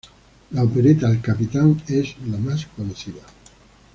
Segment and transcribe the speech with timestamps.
[0.49, 3.21] La opereta "El Capitán" es la más conocida.